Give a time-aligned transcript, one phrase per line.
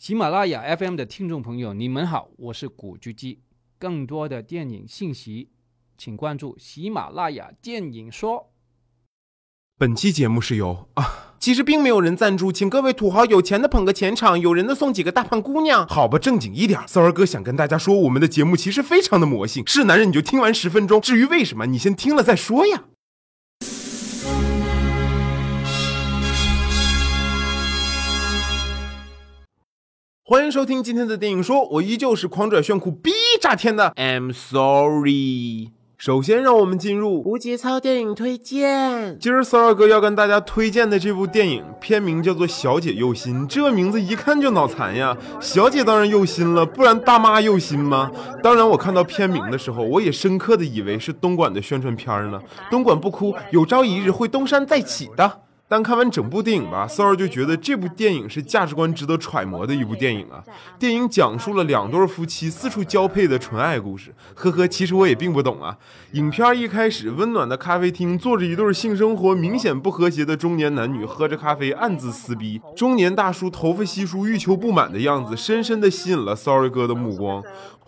[0.00, 3.40] 喜马拉雅 FM 的听众朋友，你们好，我是古巨基。
[3.78, 5.50] 更多的电影信息，
[5.98, 8.50] 请关注喜马拉雅电影说。
[9.76, 15.86] 本期节目是由啊，其实并没有人赞助，请各位土豪有钱的捧个钱场，有人的送几个大胖姑娘。
[15.86, 22.84] 好吧，正经一点，骚儿哥想跟大家说，我们的节目其实非常的魔性，是男人你就听完十分钟，至于为什么，你先听了再说呀。
[30.30, 33.10] 欢迎收听今天的电影说，我依旧是狂拽炫酷逼
[33.40, 35.72] 炸天的 I'm sorry。
[35.98, 39.18] 首先，让我们进入无节操电影推荐。
[39.18, 45.16] 今儿骚二哥要跟大家推荐的这部电影，片名叫做《小姐又心》，这名字一看就脑残呀！
[45.40, 48.08] 小姐当然又心了，不然大妈又心吗？
[48.40, 52.40] 当然，我看到片名的时候，我也深刻的以为是东莞的宣传片呢。
[52.70, 55.40] 东莞不哭，有朝一日会东山再起的。
[55.70, 60.42] 但看完整部电影吧，骚儿就觉得这部电影是价值观值得揣摩的一部电影啊。
[60.80, 64.12] 电影讲述了两对夫妻四处交配的纯爱故事。
[64.34, 65.78] 呵呵，其实我也并不懂啊。
[66.14, 72.60] 影片一开始，温暖的咖啡厅坐着一对性生活明显不和谐的中年男女，喝着咖啡暗自撕逼。
[72.74, 77.40] 中年大叔头发稀疏、欲求不满的样子，深深地吸引了骚儿哥的目光。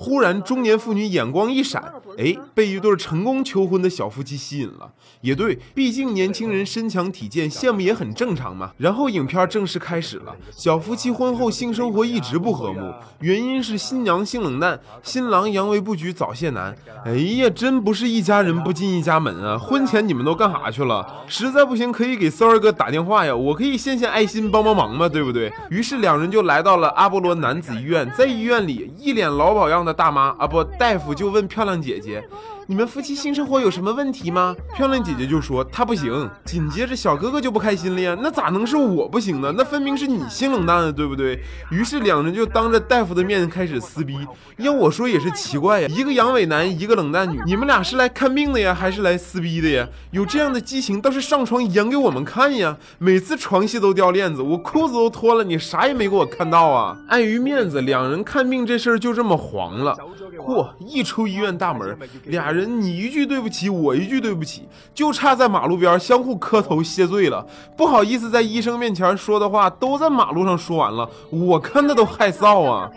[0.02, 1.80] 忽然，中年妇女眼光一闪，
[2.18, 4.90] 哎，被一对成功求婚的小夫妻吸引了。
[5.20, 8.72] 也对，毕竟年轻人身强体健，羡慕也很正常嘛。
[8.78, 10.34] 然后影片正式开始了。
[10.50, 16.74] 小夫妻婚后性生活一直不和睦，原因是新娘性冷淡，新郎阳痿不举早泄男。
[17.04, 19.56] 哎呀，真不是一家人不进一家门啊！
[19.56, 21.06] 婚前你们都干啥去了？
[21.28, 25.52] 实在不行可以给骚儿哥打电话呀，我可以献献爱心帮帮忙嘛，对不对？
[25.70, 29.91] 于是两人就来到了阿波罗男子医院，在医院里，一脸老保样的。
[29.92, 32.22] 大妈啊，不，大夫就问漂亮姐姐。
[32.68, 34.54] 你们夫妻性生活有什么问题吗？
[34.74, 36.30] 漂亮姐姐就说她不行。
[36.44, 39.52] 紧接着小哥哥就不开心了呀，那咋能是我不行呢？
[39.56, 41.42] 那分明是你性冷淡了，对不对？
[41.70, 44.16] 于是两人就当着大夫的面开始撕逼。
[44.58, 49.88] 要我说也是奇怪呀，一个阳痿男，一个冷淡女，你们俩是来看病的呀，还是来撕逼的呀？
[50.12, 52.76] 有这样的激情倒是上床演给我们看呀！
[52.98, 56.96] 每次床戏都掉链子，我裤子都脱了，你啥也没给我看到啊！
[57.08, 59.96] 碍于面子，两人看病这事儿就这么黄了。
[60.38, 60.68] 嚯！
[60.78, 61.96] 一出医院大门，
[62.26, 67.46] 俩人你一句对不起，我一句对不起，就差在马路边相互磕头谢罪了。
[67.76, 72.90] 不好意思，在医生面前说的话，都在马路上说完了，我看的都害臊啊。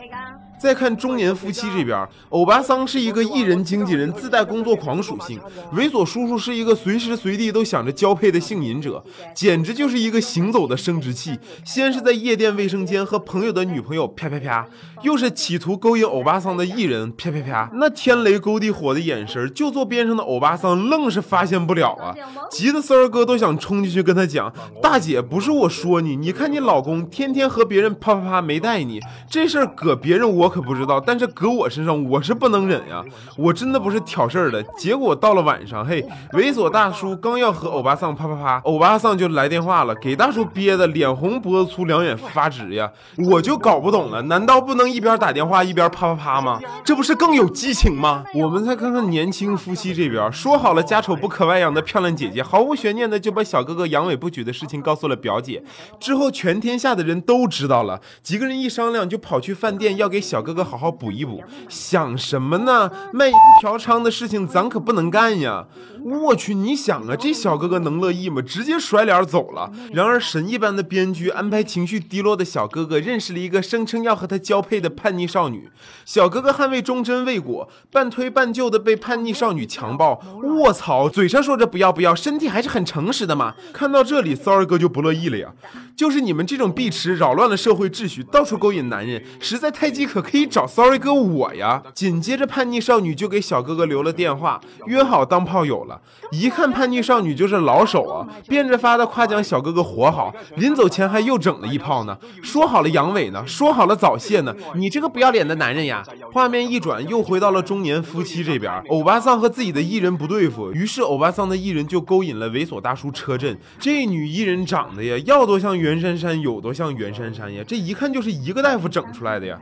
[0.57, 5.37] 再看中年夫妻这边，欧巴桑是一个艺人经纪人，自带工作狂属性；
[5.75, 9.03] 猥琐叔叔是一个随时随地都想着交配的性瘾者，
[9.35, 11.37] 简直就是一个行走的生殖器。
[11.63, 14.65] 先是在夜店卫生间和朋友的女朋友啪啪啪，
[15.03, 22.15] 又是企图勾引欧巴桑的艺人啪啪啪，那天雷勾地火的眼神，就坐边上的欧巴桑愣是发现不了啊！
[22.49, 24.51] 急得丝儿哥都想冲进去跟他讲
[24.81, 33.03] ：“大姐，不是我说你，你看你老公天天和别人啪啪啪没带你，这事儿搁别人我。”我可不知道，但是搁我身上我是不能忍呀！
[33.35, 34.61] 我真的不是挑事儿的。
[34.77, 35.99] 结果到了晚上，嘿，
[36.33, 42.91] 猥琐大叔刚要和欧巴桑啪啪啪，欧巴桑就来电话了，给大叔憋得脸红脖子粗，两眼发直呀！
[43.31, 46.59] 我就搞不懂了，难道不能一边打电话一边啪啪啪吗？
[46.83, 48.23] 这不是更有激情吗？
[48.35, 55.63] 我们再看看年轻夫妻这边，说好了家丑不可外扬的漂亮姐姐，毫无悬念的就把小哥哥阳痿不举的事情告诉了表姐。
[55.99, 60.34] 之后全天下的人都知道了，几个人一商量就跑去饭店要给小。
[60.35, 62.91] 小哥哥，好好补一补，想什么呢？
[63.13, 65.65] 卖淫嫖娼的事情咱可不能干呀！
[66.03, 68.41] 我去，你想啊，这小哥哥能乐意吗？
[68.41, 69.71] 直接甩脸走了。
[69.93, 75.69] 然而神一般的编剧安排情绪低落的小哥哥认识了一个声称要和他交配的叛逆少女，
[76.03, 80.21] 小哥哥捍卫忠贞未果，半推半就的被叛逆少女强暴。
[80.43, 83.55] 卧槽，嘴上说着不要不要，身体还是很诚实的嘛。
[83.71, 85.53] 看到这里，骚儿哥就不乐意了呀，
[85.95, 90.24] 就是你们这种碧池扰乱了社会秩序，到处勾引男人，实在太饥渴。
[90.25, 91.83] 可以找 Sorry 哥我呀。
[91.93, 96.01] 紧接着叛逆少女就给小哥哥留了电话，约好当炮友了。
[96.31, 102.17] 一看叛逆少女就是老手啊，变着法的夸奖小哥哥活好，临走前还又整了一炮呢。
[102.41, 106.03] 说好了阳痿呢，说好了早泄呢，你这个不要脸的男人呀！
[106.33, 108.71] 画面一转，又回到了中年夫妻这边。
[108.89, 113.57] 欧巴桑和自己的艺人不对付，于是欧巴桑的艺人就勾引了猥琐大叔车震。
[113.79, 119.57] 这女艺人长得呀，要多像袁姗姗有多像袁姗姗呀，这一看就是一个大夫整出来的呀。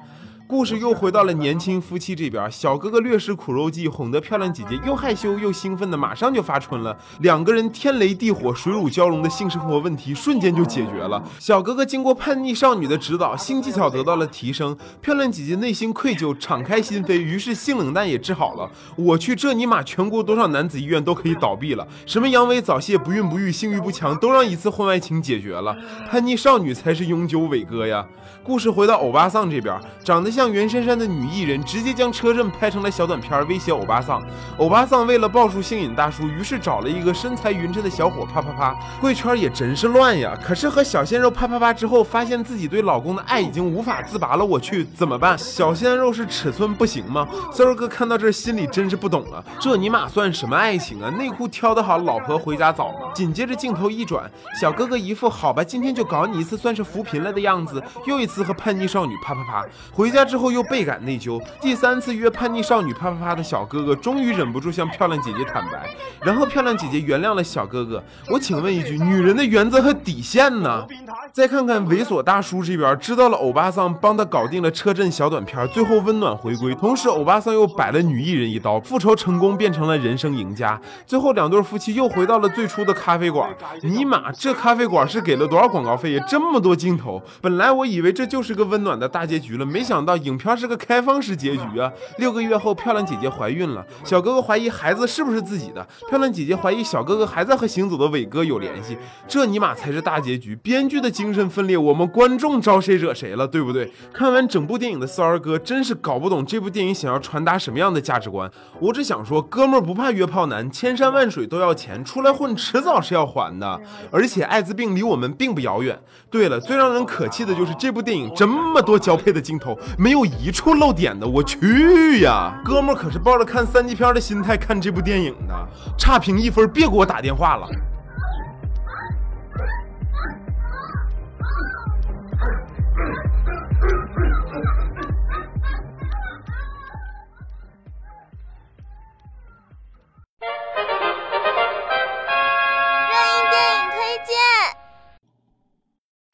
[0.53, 6.95] 故事又回到了年轻夫妻这边，小哥哥略施苦肉计，哄得漂亮姐姐又害羞又兴奋的，马上就发春了。
[7.21, 11.23] 两个人天雷地火、水乳交融的性生活问题瞬间就解决了。
[11.39, 18.69] 小哥哥经过叛逆少女的指导，性技巧得到了提升，漂亮姐姐内心愧疚，敞开心扉，于是性冷淡也治好了。
[18.95, 21.87] 我去，这尼玛全国多少男子医院都可以倒闭了？
[22.05, 25.75] 什么阳痿早泄、不孕不育、性欲不强，都让一次婚外情解决了。
[26.11, 28.05] 叛逆少女才是永久伟哥呀！
[28.43, 34.21] 故事回到欧巴桑这边，长得像袁姗姗的女艺人直接将车震拍成了小短片，威胁欧巴桑。
[34.57, 38.75] 欧巴桑为了报复性瘾大叔，于是找了一个身材匀称的小伙啪啪啪。
[38.99, 40.37] 贵圈也真是乱呀！
[40.43, 45.37] 可是和小鲜肉啪啪啪之后，发现自己对老公的爱已经无法自拔了，我去怎么办？
[45.37, 47.25] 小鲜肉是尺寸不行吗？
[47.53, 51.09] 骚儿哥看到这心里真是不懂了，这尼玛算什么爱情啊？
[51.11, 53.11] 内裤挑的好，老婆回家早吗？
[53.15, 54.29] 紧接着镜头一转，
[54.59, 58.27] 小哥哥一副好吧，今天就搞你一次，算是扶贫了的样子，又一。
[58.33, 61.41] 次和叛逆少女啪啪啪，回家之后又倍感内疚。
[61.61, 65.89] 第三次约叛逆少女啪啪啪的小哥哥，终于忍不住向漂亮姐姐坦白，
[66.21, 68.03] 然后漂亮姐姐原谅了小哥哥。
[68.29, 70.85] 我请问一句，女人的原则和底线呢？
[71.31, 76.75] 再看看猥琐大叔这边，知道了欧巴桑帮他搞定了车震小短片，最后温暖回归。
[76.75, 80.79] 同时，欧巴桑又摆了女艺人一刀，复仇成功，变成了人生赢家。
[81.05, 83.49] 最后，两对夫妻又回到了最初的咖啡馆。
[83.81, 86.25] 尼玛，这咖啡馆是给了多少广告费呀？
[86.27, 91.91] 这么多镜头，本来我以为这就是个温暖的大结局了，没想到影片是个开放式结局啊！
[92.17, 100.55] 六个月后，漂亮姐姐怀孕了，小哥哥怀疑孩子是不是自己的，漂亮姐姐怀疑小哥哥还在和行走的伟哥有联系，这尼玛才是大结局。
[100.57, 103.91] 编剧的精神分裂，我们观众招谁惹谁了，对不对？
[104.13, 108.49] 看完整部电影的骚儿哥真是搞不懂这部电影想要传达什么样的价值观。
[108.79, 113.79] 我只想说，哥们儿不怕约炮男，千山万水都要钱，出来混迟早是要还的。
[114.11, 115.99] 而且艾滋病离我们并不遥远。
[116.29, 121.25] 对了，最让人可气的就是这部电影这么多交配的镜头，没有一处漏点的。
[121.25, 125.55] 我去呀，哥们可是抱着看三级片的心态看这部电影的，
[125.97, 127.65] 差评一分别给我打电话了。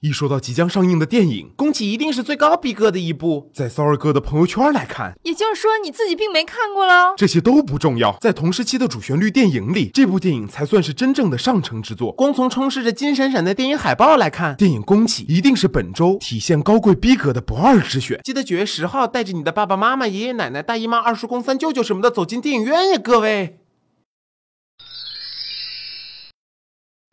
[0.02, 3.52] 一说到即将上映的电影，宫崎一定是最高逼格的一部。
[3.54, 7.14] 在骚二哥的朋友圈来看，也就是说你自己并没看过喽。
[7.18, 12.14] 这些都不重要，在同时期的主旋律电影里，这部电影才算是真正的上乘之作。
[12.14, 18.22] 光从充斥着金闪闪的电影海报来看，电影宫崎一定是本周体现高贵逼格的不二之选。
[18.24, 23.58] 记得九月十号带着你的爸爸妈妈、爷爷奶奶、大姨妈、二叔公、三舅舅什么的走进电影院呀，各位。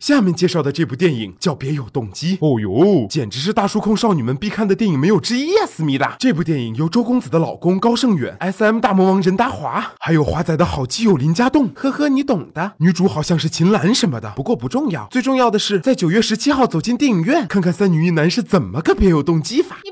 [0.06, 2.36] 下面介绍的这部电影叫《别有动机》。
[2.40, 5.66] 哦呦，简直是大叔控少女们必看的电影，没有之一呀！
[5.66, 12.74] 思密达，这部电影由周公子的老公高胜远、S.M 大魔王任达华，还有华仔的好基友林家栋，呵呵，你懂的。
[12.76, 15.08] 女主好像是秦岚什么的，不过不重要。
[15.10, 19.78] 最重要的是，在九月十七号走进电影院，看看三女一男是怎么个别有动机法。
[19.82, 19.90] 你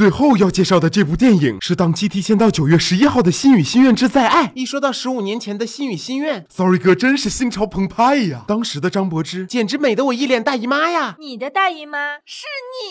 [0.00, 4.46] 最后要介绍的这部电影是档期提前到九月十一号的《心与心愿之再爱》。
[4.54, 8.42] 一说到十五年前的《心与心愿》，Sorry 哥真是心潮澎湃呀！
[8.48, 11.16] 当时的张柏芝简直美得我一脸大姨妈呀！
[11.18, 12.46] 你的大姨妈是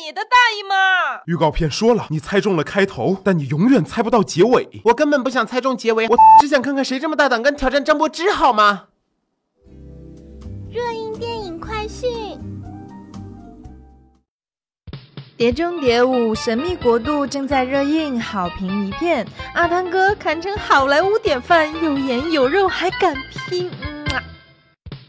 [0.05, 1.23] 你的大姨妈。
[1.25, 4.69] 预告片说了，你猜中了开头，但你永远猜不到结尾。
[4.83, 8.83] 我根本不想猜中结尾，我只想看看谁这么大胆敢挑战张柏芝，好吗？
[10.71, 12.07] 热映电影快讯。
[15.39, 19.25] 《碟中谍五：神秘国度》正在热映，好评一片。
[19.53, 23.15] 阿汤哥堪称好莱坞典范，有颜有肉还敢
[23.47, 23.71] 拼。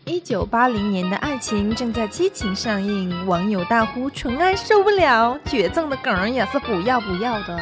[0.05, 7.59] 一九八零年的爱情正在激情上映，网友大呼纯爱受不了，绝症的梗也是不要不要的。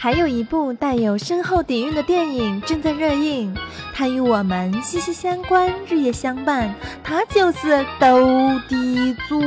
[0.00, 3.56] 还有一部带有深厚底蕴的电影正在热映，
[3.94, 6.74] 它与我们息息相关，日夜相伴，
[7.04, 7.68] 它就是
[8.00, 8.18] 《斗
[8.68, 9.40] 地主》。